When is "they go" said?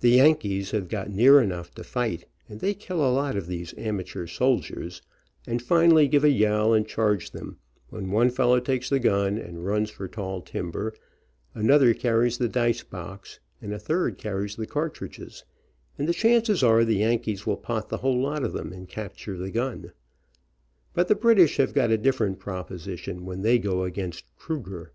23.40-23.84